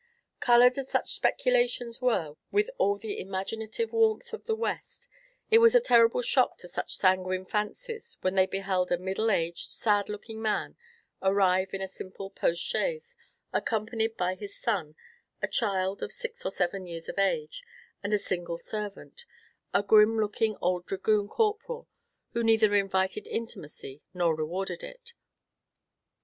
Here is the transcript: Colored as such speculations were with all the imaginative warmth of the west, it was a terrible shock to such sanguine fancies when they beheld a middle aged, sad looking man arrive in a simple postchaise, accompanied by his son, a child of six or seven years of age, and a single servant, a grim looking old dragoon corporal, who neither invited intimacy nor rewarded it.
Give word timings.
Colored 0.39 0.79
as 0.79 0.89
such 0.89 1.13
speculations 1.13 2.01
were 2.01 2.33
with 2.49 2.71
all 2.79 2.97
the 2.97 3.19
imaginative 3.19 3.93
warmth 3.93 4.33
of 4.33 4.45
the 4.45 4.55
west, 4.55 5.07
it 5.51 5.59
was 5.59 5.75
a 5.75 5.79
terrible 5.79 6.23
shock 6.23 6.57
to 6.57 6.67
such 6.67 6.97
sanguine 6.97 7.45
fancies 7.45 8.17
when 8.21 8.33
they 8.33 8.47
beheld 8.47 8.91
a 8.91 8.97
middle 8.97 9.29
aged, 9.29 9.69
sad 9.69 10.09
looking 10.09 10.41
man 10.41 10.75
arrive 11.21 11.71
in 11.71 11.81
a 11.81 11.87
simple 11.87 12.31
postchaise, 12.31 13.15
accompanied 13.53 14.17
by 14.17 14.33
his 14.33 14.57
son, 14.57 14.95
a 15.39 15.47
child 15.47 16.01
of 16.01 16.11
six 16.11 16.43
or 16.43 16.49
seven 16.49 16.87
years 16.87 17.07
of 17.07 17.19
age, 17.19 17.61
and 18.01 18.11
a 18.11 18.17
single 18.17 18.57
servant, 18.57 19.25
a 19.71 19.83
grim 19.83 20.17
looking 20.19 20.57
old 20.63 20.83
dragoon 20.87 21.27
corporal, 21.27 21.87
who 22.33 22.41
neither 22.41 22.73
invited 22.73 23.27
intimacy 23.27 24.01
nor 24.15 24.35
rewarded 24.35 24.81
it. 24.81 25.13